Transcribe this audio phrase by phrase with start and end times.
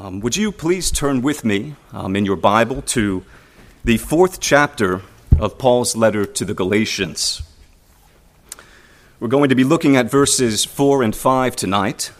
[0.00, 3.22] Um, would you please turn with me um, in your Bible to
[3.84, 5.02] the fourth chapter
[5.38, 7.42] of Paul's letter to the Galatians?
[9.18, 12.12] We're going to be looking at verses 4 and 5 tonight.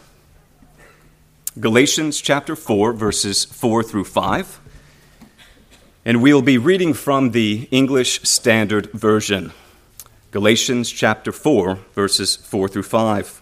[1.58, 4.60] Galatians chapter 4, verses 4 through 5.
[6.04, 9.52] And we'll be reading from the English Standard Version.
[10.32, 13.39] Galatians chapter 4, verses 4 through 5.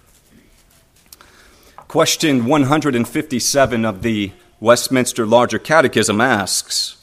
[1.88, 7.02] Question 157 of the Westminster Larger Catechism asks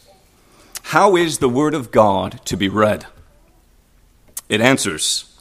[0.84, 3.08] How is the Word of God to be read?
[4.48, 5.39] It answers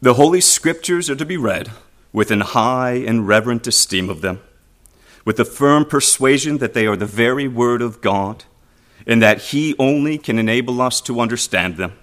[0.00, 1.72] The Holy Scriptures are to be read
[2.12, 4.40] with an high and reverent esteem of them,
[5.24, 8.44] with the firm persuasion that they are the very Word of God,
[9.04, 11.94] and that He only can enable us to understand them,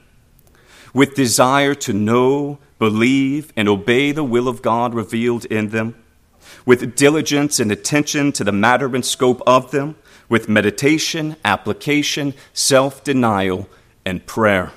[0.94, 5.96] with desire to know, believe, and obey the will of God revealed in them
[6.66, 9.96] with diligence and attention to the matter and scope of them,
[10.30, 13.68] with meditation, application, self denial,
[14.06, 14.72] and prayer.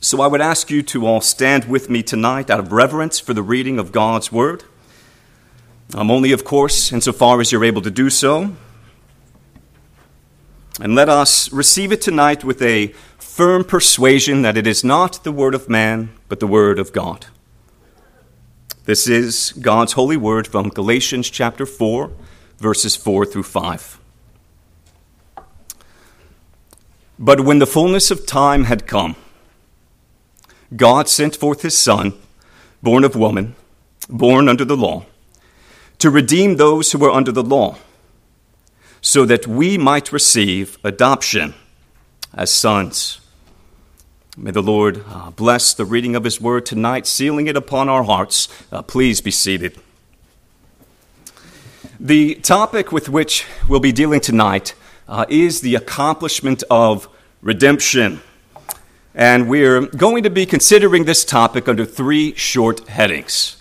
[0.00, 3.34] So I would ask you to all stand with me tonight out of reverence for
[3.34, 4.64] the reading of God's Word.
[5.94, 8.54] I'm only, of course, insofar as you're able to do so.
[10.80, 15.32] And let us receive it tonight with a firm persuasion that it is not the
[15.32, 17.26] Word of man, but the Word of God.
[18.86, 22.08] This is God's holy word from Galatians chapter 4,
[22.58, 23.98] verses 4 through 5.
[27.18, 29.16] But when the fullness of time had come,
[30.76, 32.12] God sent forth his Son,
[32.80, 33.56] born of woman,
[34.08, 35.06] born under the law,
[35.98, 37.78] to redeem those who were under the law,
[39.00, 41.54] so that we might receive adoption
[42.32, 43.18] as sons.
[44.38, 48.02] May the Lord uh, bless the reading of His word tonight, sealing it upon our
[48.02, 48.48] hearts.
[48.70, 49.78] Uh, please be seated.
[51.98, 54.74] The topic with which we'll be dealing tonight
[55.08, 57.08] uh, is the accomplishment of
[57.40, 58.20] redemption.
[59.14, 63.56] And we're going to be considering this topic under three short headings.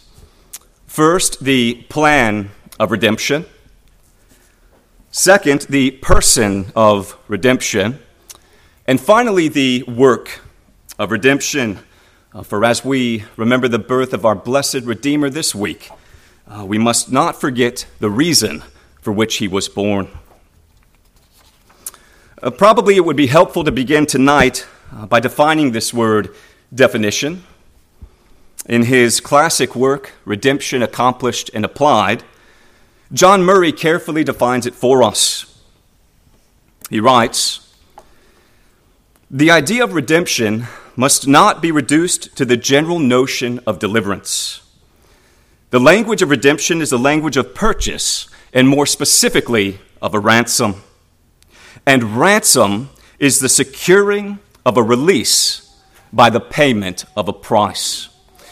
[0.88, 3.46] First, the plan of redemption.
[5.10, 8.00] Second, the person of redemption.
[8.86, 10.42] And finally, the work
[10.98, 11.80] of redemption.
[12.34, 15.90] Uh, for as we remember the birth of our blessed Redeemer this week,
[16.48, 18.64] uh, we must not forget the reason
[19.02, 20.08] for which he was born.
[22.42, 26.34] Uh, probably it would be helpful to begin tonight uh, by defining this word
[26.74, 27.44] definition.
[28.68, 32.24] In his classic work, Redemption Accomplished and Applied,
[33.14, 35.62] John Murray carefully defines it for us.
[36.90, 37.74] He writes
[39.30, 44.62] The idea of redemption must not be reduced to the general notion of deliverance.
[45.72, 50.84] The language of redemption is the language of purchase, and more specifically, of a ransom.
[51.86, 52.90] And ransom
[53.20, 55.82] is the securing of a release
[56.14, 58.10] by the payment of a price.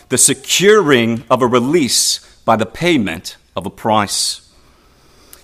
[0.09, 4.51] The securing of a release by the payment of a price.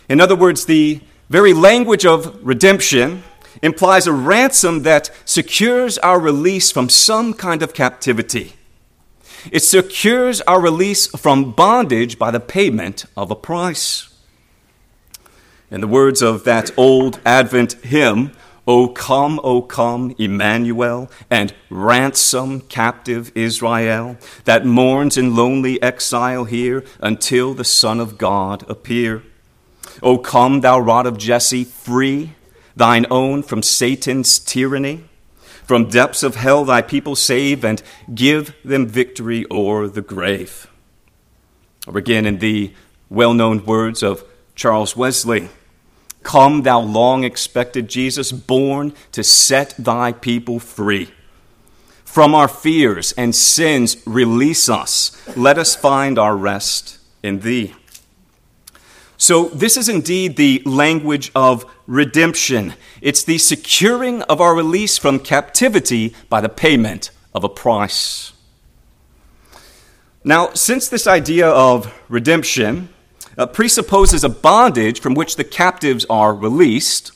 [0.09, 3.23] In other words, the very language of redemption
[3.61, 8.53] implies a ransom that secures our release from some kind of captivity.
[9.51, 14.13] It secures our release from bondage by the payment of a price.
[15.71, 18.31] In the words of that old Advent hymn,
[18.67, 26.83] O come, O come, Emmanuel, and ransom captive Israel that mourns in lonely exile here
[26.99, 29.23] until the Son of God appear.
[30.03, 32.33] O come, thou rod of Jesse, free
[32.79, 35.03] thine own from Satan's tyranny.
[35.65, 37.83] From depths of hell thy people save and
[38.15, 40.65] give them victory o'er the grave.
[41.85, 42.73] Or again in the
[43.09, 44.23] well known words of
[44.55, 45.49] Charles Wesley
[46.23, 51.11] Come, thou long expected Jesus, born to set thy people free.
[52.03, 55.15] From our fears and sins, release us.
[55.37, 57.73] Let us find our rest in thee.
[59.21, 62.75] So, this is indeed the language of redemption.
[63.01, 68.31] It's the securing of our release from captivity by the payment of a price.
[70.23, 72.87] Now, since this idea of redemption
[73.37, 77.11] uh, presupposes a bondage from which the captives are released,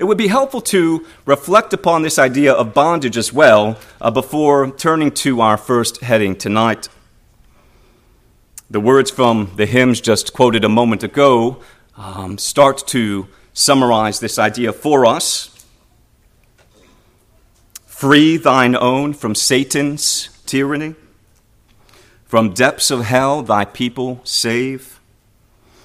[0.00, 4.68] it would be helpful to reflect upon this idea of bondage as well uh, before
[4.72, 6.88] turning to our first heading tonight.
[8.72, 11.60] The words from the hymns just quoted a moment ago
[11.94, 15.66] um, start to summarize this idea for us.
[17.84, 20.94] Free thine own from Satan's tyranny.
[22.24, 24.98] From depths of hell thy people save.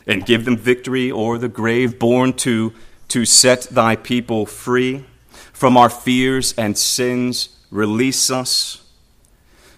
[0.07, 2.71] and give them victory o'er the grave, born to,
[3.09, 5.03] to set thy people free
[5.51, 8.86] from our fears and sins, release us.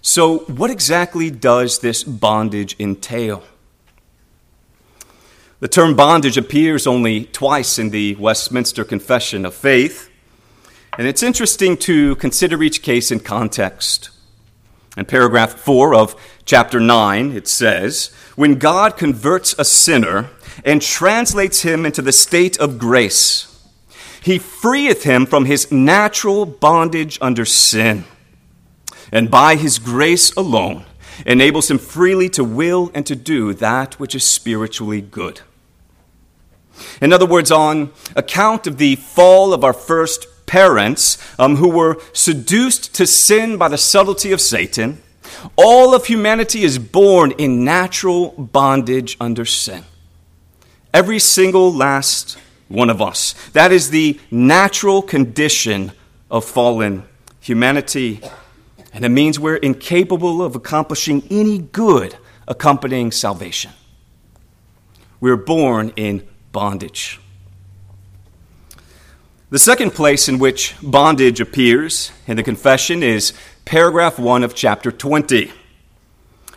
[0.01, 3.43] So, what exactly does this bondage entail?
[5.59, 10.09] The term bondage appears only twice in the Westminster Confession of Faith,
[10.97, 14.09] and it's interesting to consider each case in context.
[14.95, 16.15] In paragraph 4 of
[16.45, 20.29] chapter 9, it says, When God converts a sinner
[20.63, 23.45] and translates him into the state of grace,
[24.21, 28.05] he freeth him from his natural bondage under sin,
[29.11, 30.85] and by his grace alone
[31.25, 35.41] enables him freely to will and to do that which is spiritually good.
[37.01, 42.01] In other words, on account of the fall of our first parents, um, who were
[42.13, 45.01] seduced to sin by the subtlety of Satan,
[45.55, 49.83] all of humanity is born in natural bondage under sin.
[50.93, 53.33] Every single last one of us.
[53.53, 55.91] That is the natural condition
[56.31, 57.03] of fallen
[57.39, 58.21] humanity.
[58.93, 63.71] And it means we're incapable of accomplishing any good accompanying salvation.
[65.19, 67.19] We're born in bondage.
[69.51, 73.33] The second place in which bondage appears in the confession is
[73.65, 75.51] paragraph 1 of chapter 20.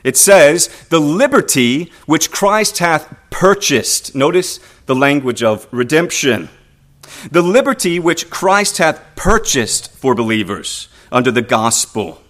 [0.04, 4.14] It says, The liberty which Christ hath purchased.
[4.14, 6.48] Notice the language of redemption.
[7.30, 12.21] The liberty which Christ hath purchased for believers under the gospel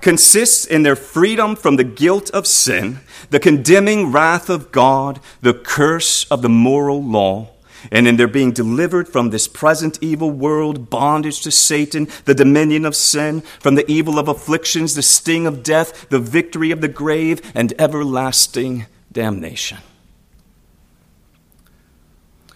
[0.00, 3.00] consists in their freedom from the guilt of sin,
[3.30, 7.50] the condemning wrath of God, the curse of the moral law,
[7.90, 12.84] and in their being delivered from this present evil world, bondage to Satan, the dominion
[12.84, 16.88] of sin, from the evil of afflictions, the sting of death, the victory of the
[16.88, 19.78] grave, and everlasting damnation.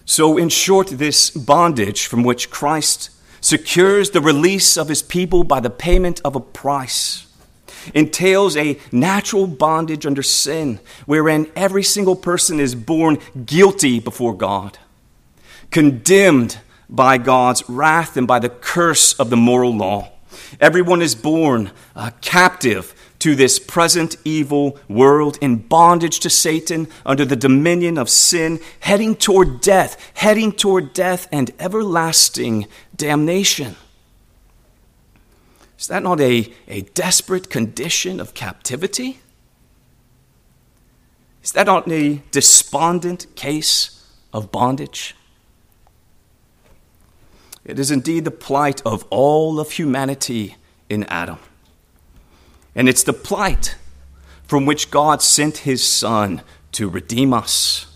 [0.05, 3.11] So, in short, this bondage from which Christ
[3.41, 7.27] secures the release of his people by the payment of a price
[7.95, 14.79] entails a natural bondage under sin, wherein every single person is born guilty before God,
[15.71, 20.11] condemned by God's wrath and by the curse of the moral law.
[20.61, 27.25] Everyone is born uh, captive to this present evil world in bondage to Satan under
[27.25, 32.67] the dominion of sin, heading toward death, heading toward death and everlasting
[32.97, 33.77] damnation.
[35.81, 39.21] Is that not a, a desperate condition of captivity?
[41.43, 45.17] Is that not a despondent case of bondage?
[47.65, 50.57] It is indeed the plight of all of humanity
[50.91, 51.39] in Adam.
[52.75, 53.77] And it's the plight
[54.47, 56.43] from which God sent his Son
[56.73, 57.87] to redeem us.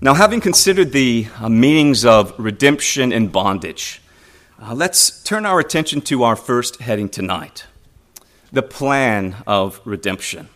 [0.00, 4.00] Now, having considered the uh, meanings of redemption and bondage,
[4.60, 7.64] uh, let's turn our attention to our first heading tonight
[8.50, 10.48] the plan of redemption.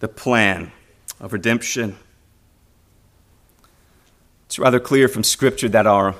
[0.00, 0.72] The plan
[1.18, 1.96] of redemption.
[4.44, 6.16] It's rather clear from Scripture that our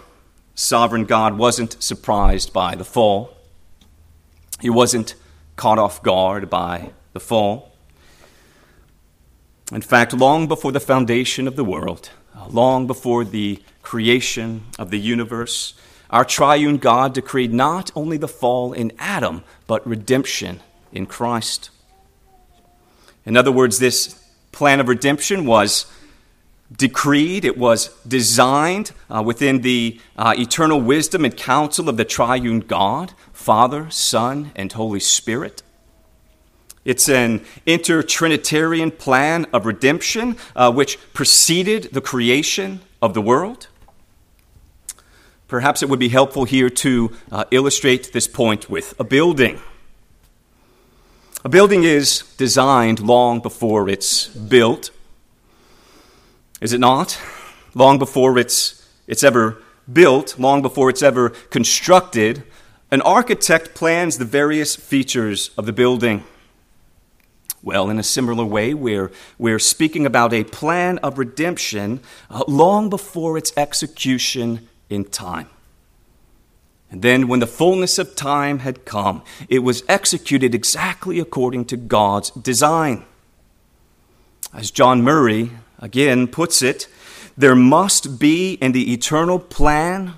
[0.55, 3.37] sovereign God wasn't surprised by the fall,
[4.60, 5.14] He wasn't
[5.56, 7.72] caught off guard by the fall.
[9.70, 14.91] In fact, long before the foundation of the world, uh, long before the creation of
[14.91, 15.74] the universe,
[16.14, 20.60] our triune God decreed not only the fall in Adam, but redemption
[20.92, 21.70] in Christ.
[23.26, 25.86] In other words, this plan of redemption was
[26.70, 32.60] decreed, it was designed uh, within the uh, eternal wisdom and counsel of the triune
[32.60, 35.64] God, Father, Son, and Holy Spirit.
[36.84, 43.66] It's an intertrinitarian plan of redemption uh, which preceded the creation of the world.
[45.55, 49.61] Perhaps it would be helpful here to uh, illustrate this point with a building.
[51.44, 54.91] A building is designed long before it's built,
[56.61, 57.20] is it not?
[57.73, 62.43] Long before it's, it's ever built, long before it's ever constructed,
[62.91, 66.25] an architect plans the various features of the building.
[67.63, 72.91] Well, in a similar way, we're, we're speaking about a plan of redemption uh, long
[72.91, 75.48] before its execution in time.
[76.91, 81.76] And then, when the fullness of time had come, it was executed exactly according to
[81.76, 83.05] God's design.
[84.53, 85.50] As John Murray
[85.81, 86.86] again puts it,
[87.36, 90.14] there must be in the eternal plan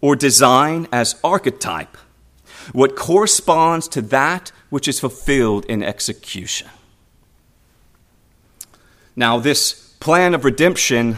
[0.00, 1.96] or design as archetype
[2.72, 6.68] what corresponds to that which is fulfilled in execution.
[9.16, 11.16] Now, this plan of redemption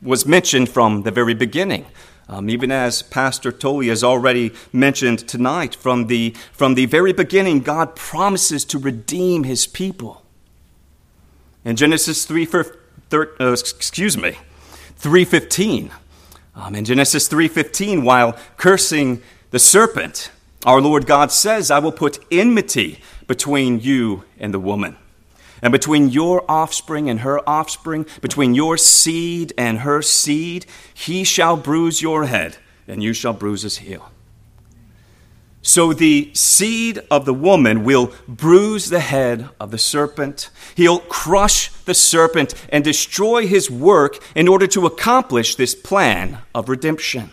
[0.00, 1.86] was mentioned from the very beginning.
[2.32, 7.60] Um, even as Pastor Tully has already mentioned tonight, from the, from the very beginning,
[7.60, 10.22] God promises to redeem his people.
[11.62, 12.48] In Genesis 3,
[13.12, 14.38] uh, excuse me,
[14.98, 15.90] 3.15,
[16.54, 20.30] um, in Genesis 3.15, while cursing the serpent,
[20.64, 24.96] our Lord God says, I will put enmity between you and the woman
[25.62, 31.56] and between your offspring and her offspring, between your seed and her seed, he shall
[31.56, 32.56] bruise your head,
[32.88, 34.10] and you shall bruise his heel.
[35.64, 40.50] So the seed of the woman will bruise the head of the serpent.
[40.74, 46.68] He'll crush the serpent and destroy his work in order to accomplish this plan of
[46.68, 47.30] redemption.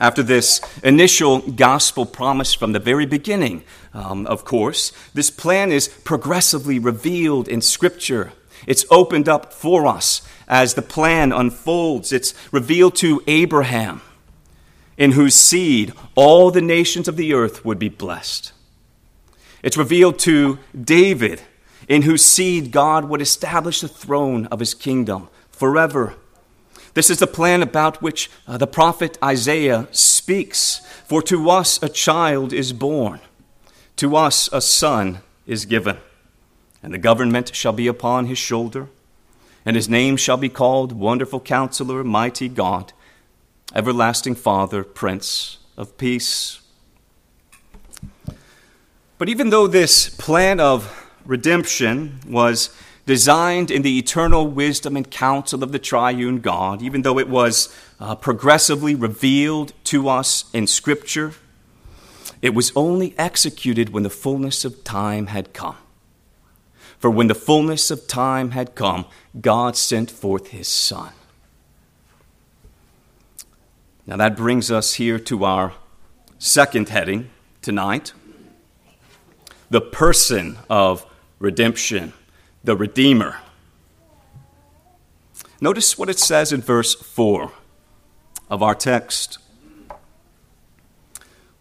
[0.00, 5.88] After this initial gospel promise from the very beginning, um, of course, this plan is
[5.88, 8.32] progressively revealed in Scripture.
[8.66, 12.12] It's opened up for us as the plan unfolds.
[12.12, 14.00] It's revealed to Abraham,
[14.96, 18.52] in whose seed all the nations of the earth would be blessed.
[19.62, 21.42] It's revealed to David,
[21.88, 26.14] in whose seed God would establish the throne of his kingdom forever
[26.94, 30.80] this is the plan about which uh, the prophet Isaiah speaks.
[31.06, 33.20] For to us a child is born,
[33.96, 35.98] to us a son is given,
[36.82, 38.88] and the government shall be upon his shoulder,
[39.64, 42.92] and his name shall be called Wonderful Counselor, Mighty God,
[43.74, 46.60] Everlasting Father, Prince of Peace.
[49.18, 52.70] But even though this plan of redemption was
[53.08, 57.74] designed in the eternal wisdom and counsel of the triune God, even though it was
[57.98, 61.32] uh, progressively revealed to us in Scripture,
[62.42, 65.78] it was only executed when the fullness of time had come.
[66.98, 69.06] For when the fullness of time had come,
[69.40, 71.14] God sent forth his Son.
[74.06, 75.72] Now that brings us here to our
[76.38, 77.30] second heading
[77.62, 78.12] tonight
[79.70, 81.06] the person of
[81.38, 82.12] redemption
[82.68, 83.38] the Redeemer.
[85.58, 87.50] Notice what it says in verse 4
[88.50, 89.38] of our text.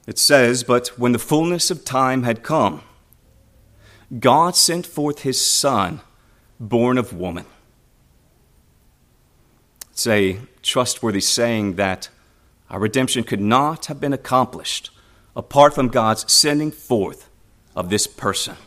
[0.06, 2.82] It says, But when the fullness of time had come,
[4.20, 6.02] God sent forth his Son,
[6.60, 7.46] born of woman.
[9.92, 12.10] It's a trustworthy saying that
[12.70, 14.90] our redemption could not have been accomplished
[15.38, 17.30] apart from God's sending forth
[17.78, 18.58] of this person.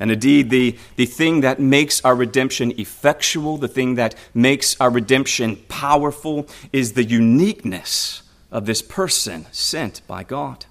[0.00, 4.90] And indeed, the, the thing that makes our redemption effectual, the thing that makes our
[4.90, 10.66] redemption powerful, is the uniqueness of this person sent by God.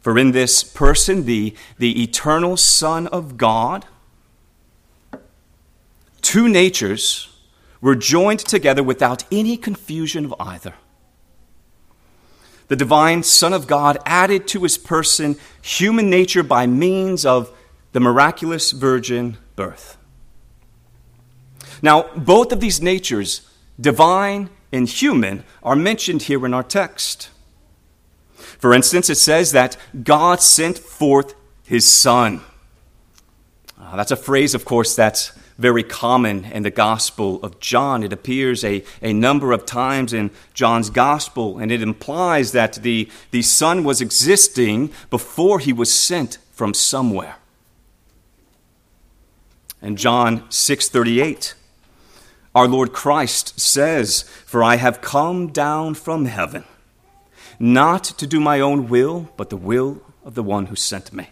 [0.00, 3.86] For in this person, the, the eternal Son of God,
[6.22, 7.28] two natures
[7.80, 10.74] were joined together without any confusion of either
[12.70, 17.52] the divine Son of God added to his person human nature by means of
[17.90, 19.96] the miraculous virgin birth.
[21.82, 23.50] Now, both of these natures,
[23.80, 27.30] divine and human, are mentioned here in our text.
[28.36, 31.34] For instance, it says that God sent forth
[31.64, 32.40] his Son.
[33.76, 38.02] Uh, that's a phrase, of course, that's very common in the Gospel of John.
[38.02, 43.10] It appears a, a number of times in John's Gospel, and it implies that the,
[43.30, 47.36] the Son was existing before he was sent from somewhere.
[49.82, 51.54] In John 6:38,
[52.54, 56.64] our Lord Christ says, "For I have come down from heaven,
[57.58, 61.28] not to do my own will, but the will of the one who sent me."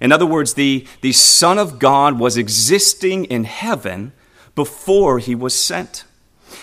[0.00, 4.12] In other words, the, the Son of God was existing in heaven
[4.54, 6.04] before he was sent.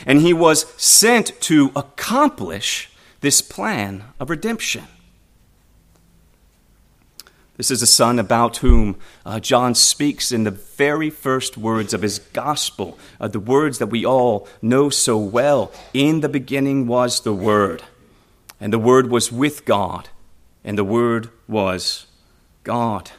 [0.06, 2.90] And he was sent to accomplish
[3.22, 4.86] this plan of redemption.
[7.58, 12.02] This is a son about whom uh, John speaks in the very first words of
[12.02, 15.72] his gospel, uh, the words that we all know so well.
[15.94, 17.84] In the beginning was the Word,
[18.60, 20.10] and the Word was with God,
[20.64, 22.08] and the Word was
[22.64, 23.12] God.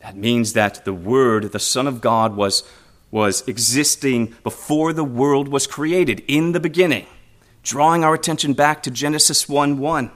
[0.00, 2.62] That means that the Word, the Son of God, was,
[3.10, 7.06] was existing before the world was created, in the beginning.
[7.62, 10.10] Drawing our attention back to Genesis 1 1.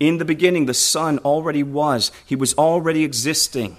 [0.00, 3.76] In the beginning, the Son already was, He was already existing.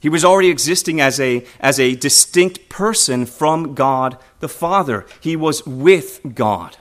[0.00, 5.06] He was already existing as a, as a distinct person from God the Father.
[5.20, 6.76] He was with God.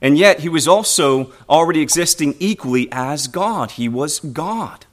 [0.00, 3.72] And yet, he was also already existing equally as God.
[3.72, 4.86] He was God.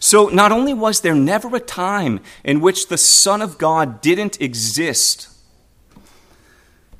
[0.00, 4.40] So, not only was there never a time in which the Son of God didn't
[4.40, 5.28] exist,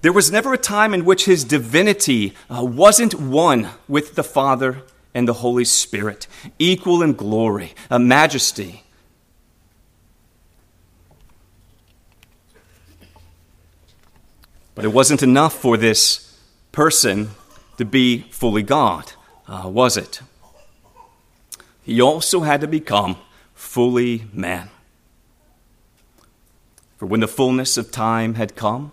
[0.01, 4.83] there was never a time in which his divinity uh, wasn't one with the Father
[5.15, 6.27] and the Holy Spirit,
[6.59, 8.85] equal in glory, a majesty.
[14.79, 16.39] But it wasn't enough for this
[16.71, 17.31] person
[17.79, 19.11] to be fully God,
[19.49, 20.21] uh, was it?
[21.83, 23.17] He also had to become
[23.55, 24.71] fully man.
[26.97, 28.93] For when the fullness of time had come,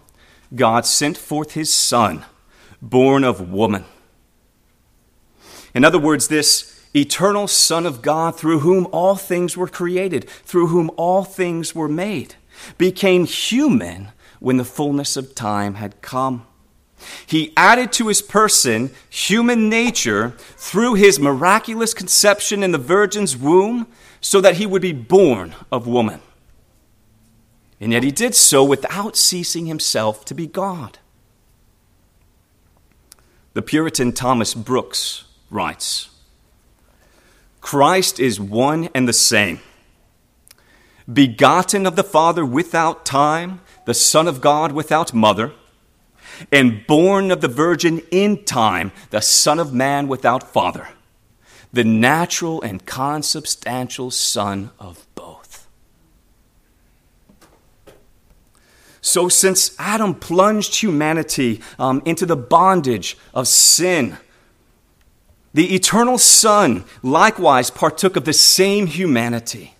[0.56, 2.26] God sent forth his Son,
[2.82, 3.86] born of woman.
[5.76, 10.66] In other words, this eternal Son of God, through whom all things were created, through
[10.66, 12.34] whom all things were made,
[12.80, 14.08] became human
[14.46, 16.46] when the fullness of time had come.
[17.26, 23.88] He added to his person human nature through his miraculous conception in the Virgin's womb
[24.22, 26.22] so that he would be born of woman.
[27.80, 31.00] And yet he did so without ceasing himself to be God.
[33.54, 36.12] The Puritan Thomas Brooks writes
[37.62, 39.60] Christ is one and the same,
[41.12, 45.54] begotten of the Father without time, the Son of God without mother,
[46.52, 50.90] and born of the Virgin in time, the Son of Man without father,
[51.72, 55.68] the natural and consubstantial Son of both.
[59.02, 64.18] So, since Adam plunged humanity um, into the bondage of sin,
[65.54, 69.76] the eternal Son likewise partook of the same humanity.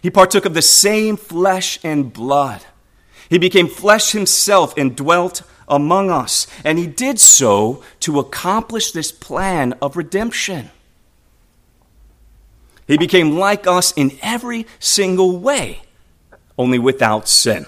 [0.00, 2.64] He partook of the same flesh and blood.
[3.32, 6.46] He became flesh himself and dwelt among us.
[6.66, 10.70] And he did so to accomplish this plan of redemption.
[12.86, 15.80] He became like us in every single way,
[16.58, 17.64] only without sin.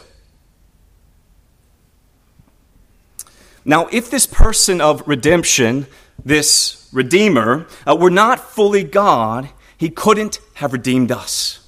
[3.64, 5.86] Now, if this person of redemption,
[6.22, 9.48] this Redeemer, uh, were not fully God,
[9.78, 11.63] he couldn't have redeemed us.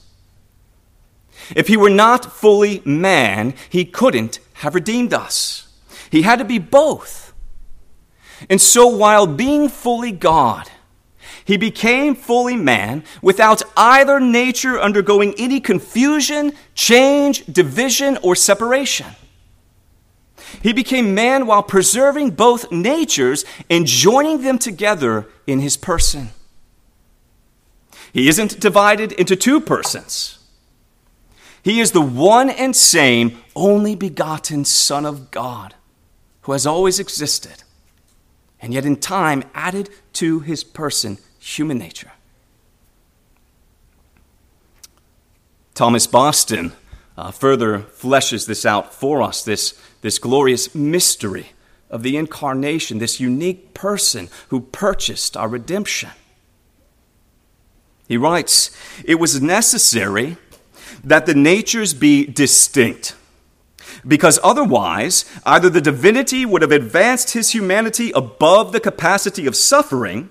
[1.55, 5.69] If he were not fully man, he couldn't have redeemed us.
[6.11, 7.33] He had to be both.
[8.51, 10.71] And so, while being fully God,
[11.45, 19.07] he became fully man without either nature undergoing any confusion, change, division, or separation.
[20.63, 26.31] He became man while preserving both natures and joining them together in his person.
[28.13, 30.36] He isn't divided into two persons.
[31.67, 35.75] He is the one and same only begotten Son of God
[36.43, 37.65] who has always existed,
[38.63, 42.13] and yet in time added to his person human nature.
[45.75, 46.71] Thomas Boston
[47.19, 51.49] uh, further fleshes this out for us this, this glorious mystery
[51.91, 56.11] of the incarnation, this unique person who purchased our redemption.
[58.07, 58.71] He writes,
[59.05, 60.37] It was necessary
[61.05, 63.15] that the natures be distinct,
[64.07, 70.31] because otherwise, either the divinity would have advanced his humanity above the capacity of suffering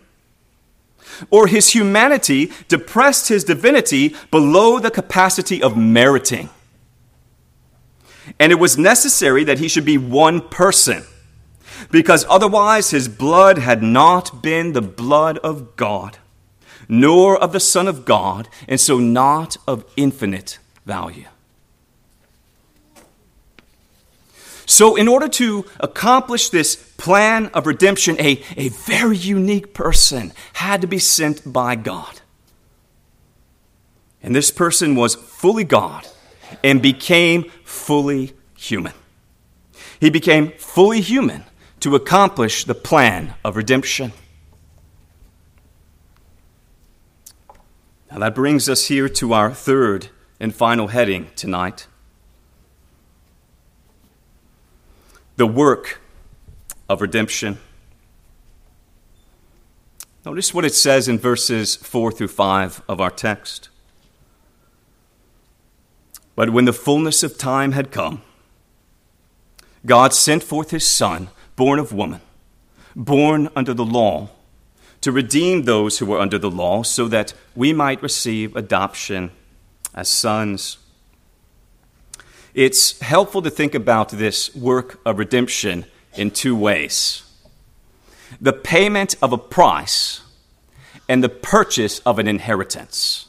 [1.30, 6.50] or his humanity depressed his divinity below the capacity of meriting.
[8.40, 11.04] And it was necessary that he should be one person,
[11.92, 16.18] because otherwise his blood had not been the blood of God,
[16.88, 21.26] nor of the Son of God, and so not of infinite value.
[24.66, 30.82] So, in order to accomplish this plan of redemption, a, a very unique person had
[30.82, 32.22] to be sent by God.
[34.24, 36.08] And this person was fully God
[36.64, 38.94] and became fully human.
[40.00, 41.44] He became fully human
[41.82, 44.14] to accomplish the plan of redemption.
[48.18, 50.08] That brings us here to our third
[50.40, 51.88] and final heading tonight
[55.36, 56.00] the work
[56.88, 57.58] of redemption.
[60.26, 63.70] Notice what it says in verses 4 through 5 of our text.
[66.36, 68.22] But when the fullness of time had come,
[69.86, 72.22] God sent forth his Son, born of woman,
[72.96, 74.30] born under the law,
[75.06, 79.30] to redeem those who were under the law, so that we might receive adoption
[79.94, 80.80] as sons.
[82.56, 87.22] It's helpful to think about this work of redemption in two ways
[88.42, 90.22] the payment of a price
[91.08, 93.28] and the purchase of an inheritance.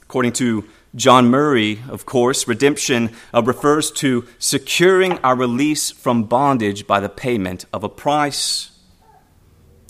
[0.00, 6.86] According to John Murray, of course, redemption uh, refers to securing our release from bondage
[6.86, 8.70] by the payment of a price.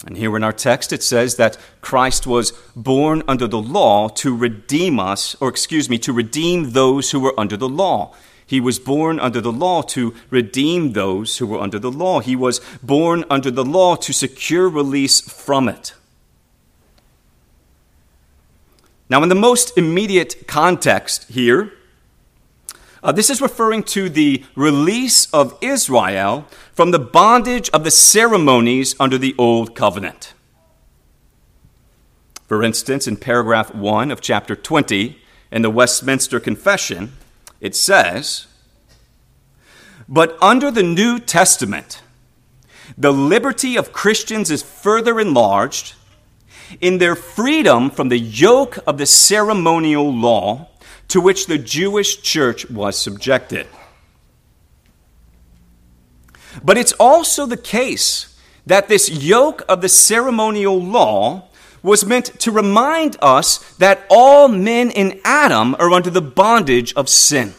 [0.06, 4.36] And here in our text, it says that Christ was born under the law to
[4.36, 8.14] redeem us, or excuse me, to redeem those who were under the law.
[8.46, 12.20] He was born under the law to redeem those who were under the law.
[12.20, 15.94] He was born under the law to secure release from it.
[19.08, 21.72] Now, in the most immediate context here,
[23.04, 28.96] uh, this is referring to the release of Israel from the bondage of the ceremonies
[28.98, 30.32] under the Old Covenant.
[32.48, 35.20] For instance, in paragraph 1 of chapter 20
[35.52, 37.12] in the Westminster Confession,
[37.60, 38.46] it says,
[40.08, 42.02] But under the New Testament,
[42.96, 45.94] the liberty of Christians is further enlarged
[46.80, 50.68] in their freedom from the yoke of the ceremonial law
[51.08, 53.66] to which the Jewish church was subjected.
[56.62, 61.48] But it's also the case that this yoke of the ceremonial law
[61.82, 67.08] was meant to remind us that all men in Adam are under the bondage of
[67.08, 67.52] sin.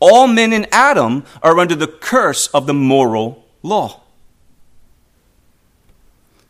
[0.00, 4.00] All men in Adam are under the curse of the moral law.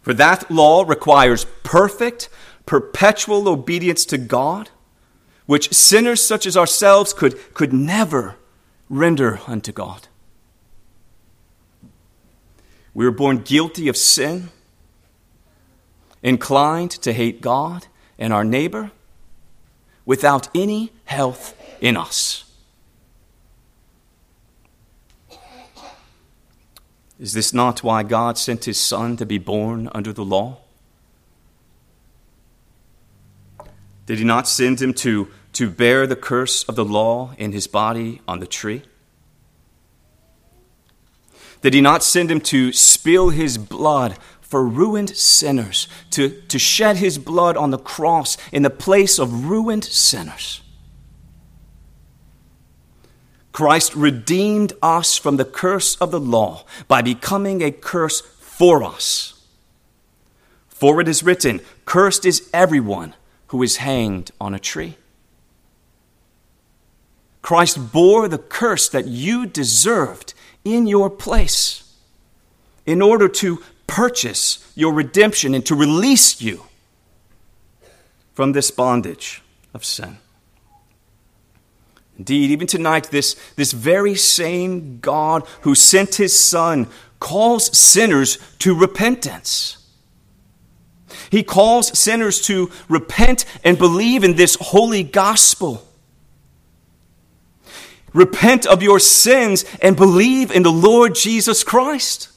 [0.03, 2.31] For that law requires perfect,
[2.69, 4.69] perpetual obedience to God,
[5.47, 8.37] which sinners such as ourselves could, could never
[8.91, 10.07] render unto God.
[12.93, 14.51] We were born guilty of sin,
[16.23, 17.87] inclined to hate God
[18.19, 18.91] and our neighbor,
[20.05, 22.45] without any health in us.
[27.19, 30.59] Is this not why God sent his Son to be born under the law?
[34.09, 37.67] Did he not send him to, to bear the curse of the law in his
[37.67, 38.81] body on the tree?
[41.61, 46.97] Did he not send him to spill his blood for ruined sinners, to, to shed
[46.97, 50.63] his blood on the cross in the place of ruined sinners?
[53.53, 59.45] Christ redeemed us from the curse of the law by becoming a curse for us.
[60.67, 63.13] For it is written, Cursed is everyone
[63.49, 64.97] who is hanged on a tree.
[67.43, 70.35] Christ bore the curse that you deserved
[70.65, 71.95] in your place
[72.85, 76.65] in order to purchase your redemption and to release you
[78.35, 80.19] from this bondage of sin.
[82.19, 86.89] Indeed, even tonight, this, this very same God who sent his Son
[87.21, 89.78] calls sinners to repentance.
[91.31, 95.87] He calls sinners to repent and believe in this holy gospel.
[98.13, 102.31] Repent of your sins and believe in the Lord Jesus Christ.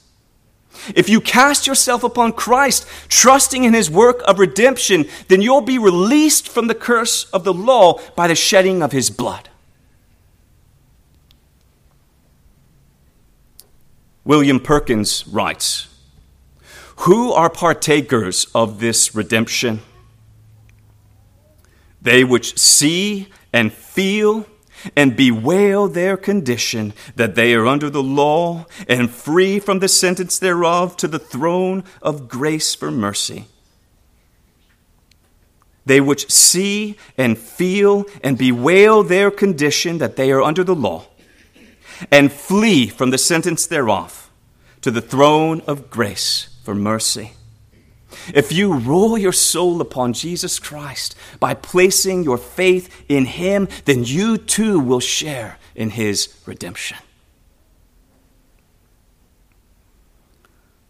[0.94, 5.78] If you cast yourself upon Christ, trusting in his work of redemption, then you'll be
[5.78, 9.48] released from the curse of the law by the shedding of his blood.
[14.24, 15.88] William Perkins writes
[16.96, 19.80] Who are partakers of this redemption?
[22.00, 24.46] They which see and feel
[24.96, 30.38] and bewail their condition, that they are under the law and free from the sentence
[30.38, 33.46] thereof to the throne of grace for mercy.
[35.86, 41.06] They which see and feel and bewail their condition, that they are under the law
[42.10, 44.30] and flee from the sentence thereof
[44.80, 47.32] to the throne of grace for mercy.
[48.34, 54.04] If you roll your soul upon Jesus Christ by placing your faith in Him, then
[54.04, 56.98] you too will share in His redemption.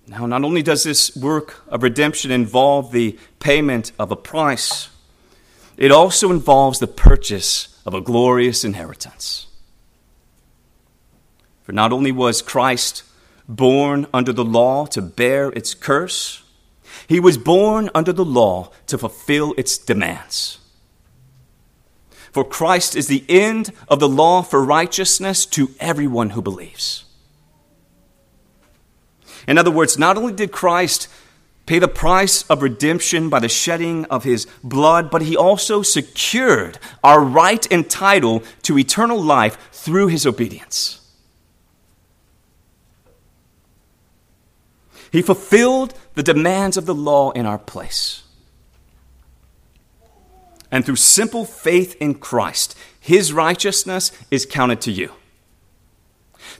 [0.07, 4.91] Now, not only does this work of redemption involve the payment of a price,
[5.77, 9.47] it also involves the purchase of a glorious inheritance.
[11.63, 13.05] For not only was Christ
[13.57, 16.43] born under the law to bear its curse,
[17.07, 20.59] he was born under the law to fulfill its demands.
[22.33, 27.05] For Christ is the end of the law for righteousness to everyone who believes.
[29.47, 31.09] In other words, not only did Christ
[31.67, 36.79] pay the price of redemption by the shedding of his blood, but he also secured
[37.05, 41.02] our right and title to eternal life through his obedience.
[45.11, 48.23] He fulfilled the demands of the law in our place.
[50.71, 55.12] And through simple faith in Christ, his righteousness is counted to you.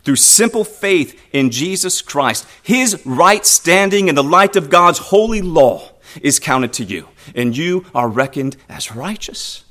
[0.05, 5.41] Through simple faith in Jesus Christ, his right standing in the light of God's holy
[5.41, 9.65] law is counted to you, and you are reckoned as righteous.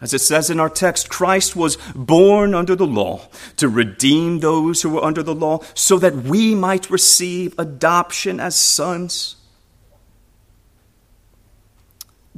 [0.00, 4.82] As it says in our text, Christ was born under the law to redeem those
[4.82, 9.36] who were under the law so that we might receive adoption as sons.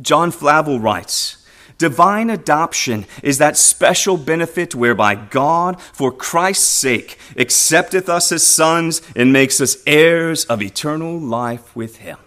[0.00, 1.36] John Flavel writes
[1.76, 9.00] Divine adoption is that special benefit whereby God, for Christ's sake, accepteth us as sons
[9.16, 12.18] and makes us heirs of eternal life with Him.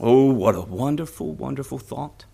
[0.00, 2.24] Oh, what a wonderful, wonderful thought.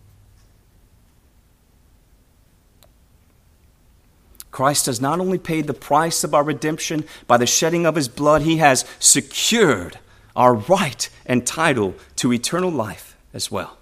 [4.50, 8.08] Christ has not only paid the price of our redemption by the shedding of his
[8.08, 9.98] blood, he has secured
[10.34, 13.76] our right and title to eternal life as well.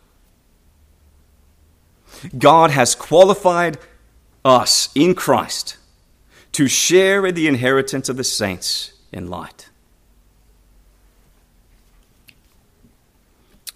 [2.37, 3.79] God has qualified
[4.44, 5.76] us in Christ
[6.52, 9.68] to share in the inheritance of the saints in light.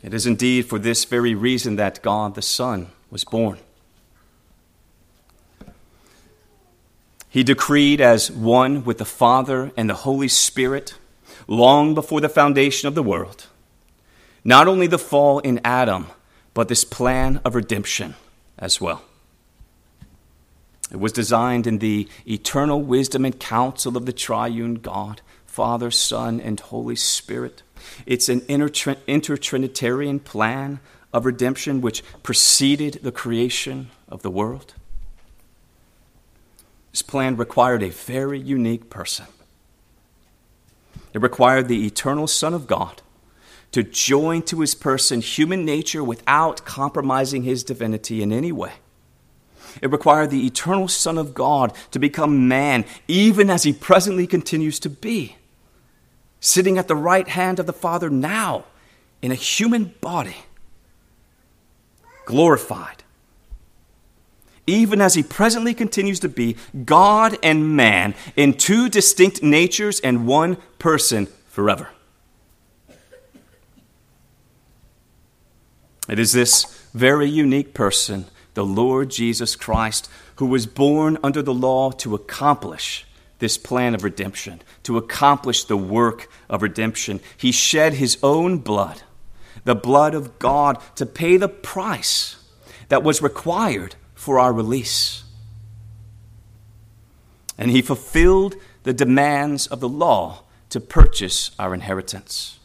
[0.02, 3.58] It is indeed for this very reason that God the Son was born.
[7.30, 10.94] He decreed as one with the Father and the Holy Spirit
[11.46, 13.46] long before the foundation of the world,
[14.44, 16.08] not only the fall in Adam,
[16.54, 18.16] but this plan of redemption
[18.58, 19.02] as well.
[20.90, 26.40] It was designed in the eternal wisdom and counsel of the triune God, Father, Son,
[26.40, 27.62] and Holy Spirit.
[28.06, 30.80] It's an intertrinitarian plan
[31.12, 34.74] of redemption which preceded the creation of the world.
[37.10, 39.26] Plan required a very unique person.
[41.12, 43.02] It required the eternal Son of God
[43.72, 48.74] to join to his person human nature without compromising his divinity in any way.
[49.82, 54.78] It required the eternal Son of God to become man, even as he presently continues
[54.78, 55.34] to be,
[56.38, 58.66] sitting at the right hand of the Father now
[59.20, 60.36] in a human body,
[62.24, 63.02] glorified
[64.70, 70.26] even as he presently continues to be God and man in two distinct natures and
[70.26, 71.88] one person forever.
[76.08, 81.54] It is this very unique person, the Lord Jesus Christ, who was born under the
[81.54, 83.06] law to accomplish
[83.38, 87.20] this plan of redemption, to accomplish the work of redemption.
[87.36, 89.02] He shed his own blood,
[89.64, 92.36] the blood of God, to pay the price
[92.88, 95.24] that was required for our release.
[97.56, 102.58] And he fulfilled the demands of the law to purchase our inheritance.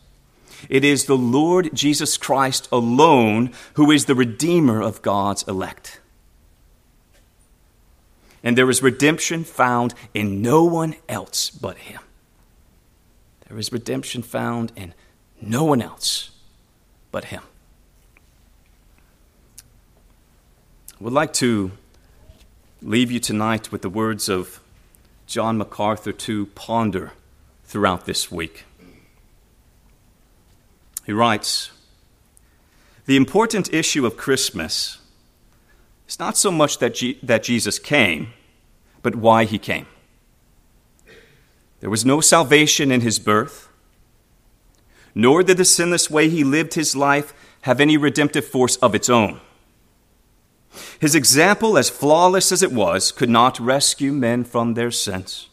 [0.68, 6.02] It is the Lord Jesus Christ alone who is the Redeemer of God's elect.
[8.44, 12.02] And there is redemption found in no one else but Him.
[13.48, 14.94] There is redemption found in
[15.42, 16.32] no one else
[17.14, 17.44] but Him.
[20.85, 21.72] I would like to
[22.82, 24.62] leave you tonight with the words of
[25.28, 27.12] John MacArthur to ponder
[27.66, 28.64] throughout this week.
[31.06, 31.72] He writes
[33.06, 35.00] The important issue of Christmas
[36.08, 38.30] is not so much that, that Jesus came,
[39.02, 39.88] but why he came.
[41.82, 43.68] There was no salvation in his birth,
[45.14, 49.10] nor did the sinless way he lived his life have any redemptive force of its
[49.10, 49.42] own.
[51.00, 55.50] His example, as flawless as it was, could not rescue men from their sins.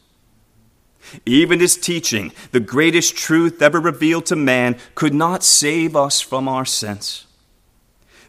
[1.27, 6.49] Even his teaching, the greatest truth ever revealed to man, could not save us from
[6.49, 7.27] our sins.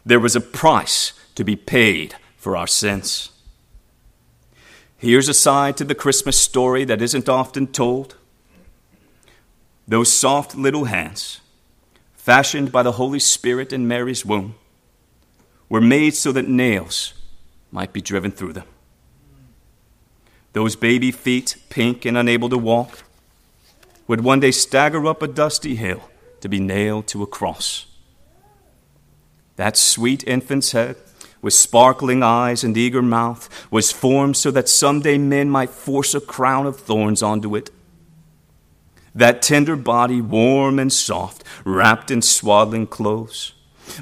[0.04, 3.30] There was a price to be paid for our sins.
[4.98, 8.16] Here's a side to the Christmas story that isn't often told.
[9.86, 11.40] Those soft little hands,
[12.14, 14.54] fashioned by the Holy Spirit in Mary's womb,
[15.68, 17.14] were made so that nails
[17.70, 18.66] might be driven through them.
[20.52, 23.02] Those baby feet, pink and unable to walk,
[24.06, 26.08] would one day stagger up a dusty hill
[26.40, 27.86] to be nailed to a cross.
[29.56, 30.96] That sweet infant's head,
[31.40, 36.20] with sparkling eyes and eager mouth, was formed so that someday men might force a
[36.20, 37.70] crown of thorns onto it.
[39.14, 43.53] That tender body, warm and soft, wrapped in swaddling clothes,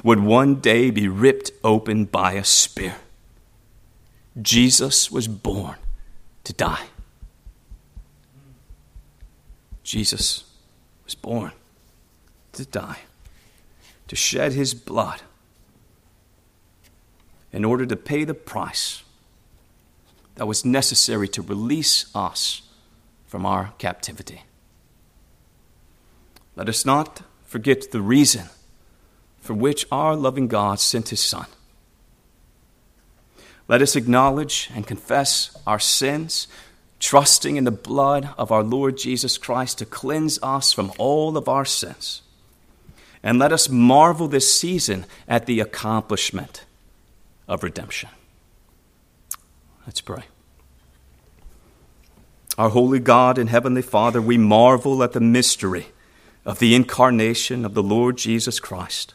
[0.03, 2.95] would one day be ripped open by a spear.
[4.41, 5.75] Jesus was born
[6.43, 6.85] to die.
[9.83, 10.45] Jesus
[11.03, 11.51] was born
[12.53, 12.99] to die,
[14.07, 15.21] to shed his blood
[17.51, 19.03] in order to pay the price
[20.35, 22.63] that was necessary to release us
[23.27, 24.43] from our captivity.
[26.55, 28.49] Let us not forget the reason
[29.43, 31.45] for which our loving God sent his Son.
[33.67, 36.47] Let us acknowledge and confess our sins,
[36.99, 41.49] trusting in the blood of our Lord Jesus Christ to cleanse us from all of
[41.49, 42.21] our sins.
[43.21, 46.63] And let us marvel this season at the accomplishment
[47.45, 48.09] of redemption.
[49.85, 50.23] Let's pray.
[52.57, 55.87] Our holy God and heavenly Father, we marvel at the mystery
[56.45, 59.13] of the incarnation of the Lord Jesus Christ.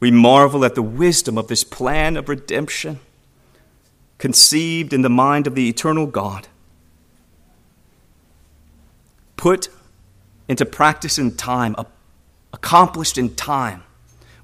[0.00, 3.00] We marvel at the wisdom of this plan of redemption
[4.18, 6.48] conceived in the mind of the eternal God,
[9.36, 9.68] put
[10.48, 11.74] into practice in time,
[12.52, 13.82] accomplished in time,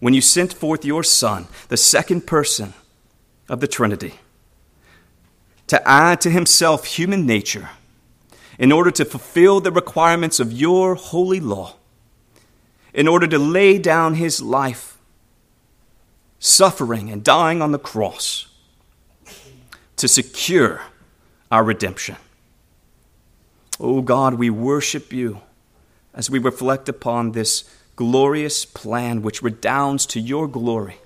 [0.00, 2.74] when you sent forth your Son, the second person
[3.48, 4.14] of the Trinity,
[5.66, 7.70] to add to himself human nature
[8.58, 11.74] in order to fulfill the requirements of your holy law,
[12.94, 14.95] in order to lay down his life,
[16.46, 18.46] suffering and dying on the cross
[19.96, 20.82] to secure
[21.50, 22.16] our redemption.
[23.80, 25.40] Oh God, we worship you
[26.14, 27.64] as we reflect upon this
[27.96, 30.98] glorious plan which redounds to your glory.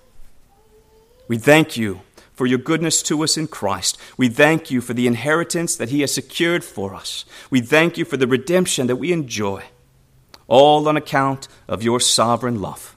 [1.27, 2.03] We thank you
[2.35, 3.99] for your goodness to us in Christ.
[4.17, 7.25] We thank you for the inheritance that He has secured for us.
[7.51, 9.65] We thank you for the redemption that we enjoy,
[10.49, 12.97] all on account of your sovereign love.